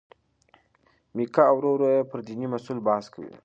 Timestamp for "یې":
1.93-2.07